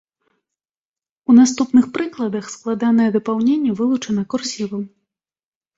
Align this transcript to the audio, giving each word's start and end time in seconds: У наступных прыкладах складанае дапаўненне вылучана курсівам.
У 1.33 1.35
наступных 1.41 1.85
прыкладах 1.99 2.49
складанае 2.55 3.09
дапаўненне 3.19 3.71
вылучана 3.83 4.21
курсівам. 4.35 4.83